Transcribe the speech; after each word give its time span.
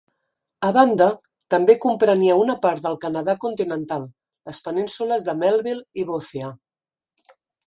A 0.67 0.69
banda, 0.75 1.09
també 1.53 1.75
comprenia 1.83 2.37
una 2.43 2.55
part 2.63 2.81
del 2.85 2.97
Canadà 3.03 3.35
continental, 3.45 4.09
les 4.51 4.61
penínsules 4.69 5.27
de 5.29 5.37
Melville 5.45 5.87
i 6.05 6.09
Boothia. 6.11 6.51